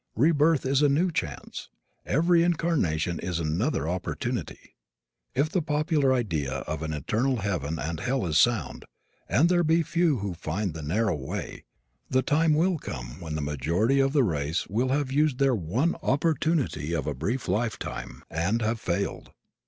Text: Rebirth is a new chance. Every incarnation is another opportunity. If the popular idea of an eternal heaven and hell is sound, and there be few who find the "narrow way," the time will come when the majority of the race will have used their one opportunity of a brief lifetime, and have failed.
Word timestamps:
Rebirth 0.15 0.65
is 0.65 0.81
a 0.81 0.89
new 0.89 1.11
chance. 1.11 1.69
Every 2.07 2.41
incarnation 2.41 3.19
is 3.19 3.39
another 3.39 3.87
opportunity. 3.87 4.75
If 5.35 5.49
the 5.49 5.61
popular 5.61 6.11
idea 6.11 6.51
of 6.61 6.81
an 6.81 6.91
eternal 6.91 7.37
heaven 7.41 7.77
and 7.77 7.99
hell 7.99 8.25
is 8.25 8.39
sound, 8.39 8.85
and 9.29 9.47
there 9.47 9.63
be 9.63 9.83
few 9.83 10.17
who 10.17 10.33
find 10.33 10.73
the 10.73 10.81
"narrow 10.81 11.13
way," 11.13 11.65
the 12.09 12.23
time 12.23 12.55
will 12.55 12.79
come 12.79 13.19
when 13.19 13.35
the 13.35 13.41
majority 13.41 13.99
of 13.99 14.11
the 14.11 14.23
race 14.23 14.65
will 14.67 14.89
have 14.89 15.11
used 15.11 15.37
their 15.37 15.53
one 15.53 15.95
opportunity 16.01 16.93
of 16.95 17.05
a 17.05 17.13
brief 17.13 17.47
lifetime, 17.47 18.23
and 18.27 18.63
have 18.63 18.79
failed. 18.79 19.29